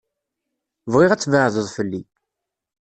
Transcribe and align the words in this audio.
Bɣiɣ 0.91 1.11
ad 1.11 1.21
tbeɛded 1.21 1.67
fell-i. 1.75 2.01